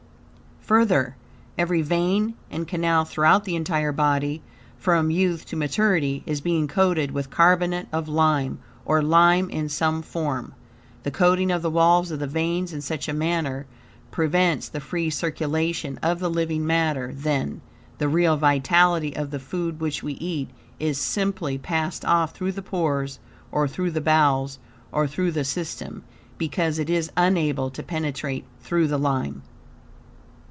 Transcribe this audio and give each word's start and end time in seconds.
Further, 0.63 1.17
every 1.57 1.81
vein 1.81 2.35
and 2.49 2.65
canal 2.65 3.03
throughout 3.03 3.43
the 3.43 3.57
entire 3.57 3.91
body, 3.91 4.41
from 4.77 5.11
youth 5.11 5.43
to 5.47 5.57
maturity, 5.57 6.23
is 6.25 6.39
being 6.39 6.69
coated 6.69 7.11
with 7.11 7.29
carbonate 7.29 7.87
of 7.91 8.07
lime, 8.07 8.59
or 8.85 9.01
lime 9.01 9.49
in 9.49 9.67
some 9.67 10.01
form. 10.01 10.53
The 11.03 11.11
coating 11.11 11.51
of 11.51 11.61
the 11.61 11.69
walls 11.71 12.09
of 12.09 12.19
the 12.19 12.27
veins 12.27 12.71
in 12.71 12.79
such 12.79 13.09
a 13.09 13.13
manner, 13.13 13.65
prevents 14.11 14.69
the 14.69 14.79
free 14.79 15.09
circulation 15.09 15.99
of 16.01 16.19
the 16.19 16.29
living 16.29 16.65
matter; 16.65 17.11
then, 17.13 17.59
the 17.97 18.07
real 18.07 18.37
vitality 18.37 19.13
of 19.13 19.31
the 19.31 19.39
food 19.39 19.81
which 19.81 20.01
we 20.03 20.13
eat, 20.13 20.49
is 20.79 20.97
simply 20.97 21.57
passed 21.57 22.05
off 22.05 22.33
through 22.33 22.53
the 22.53 22.61
pores, 22.61 23.19
or 23.51 23.67
through 23.67 23.91
the 23.91 23.99
bowels, 23.99 24.57
or 24.93 25.05
through 25.05 25.33
the 25.33 25.43
system, 25.43 26.05
because 26.37 26.79
it 26.79 26.89
is 26.89 27.11
unable 27.17 27.69
to 27.71 27.83
penetrate 27.83 28.45
through 28.61 28.87
the 28.87 28.99
lime. 28.99 29.41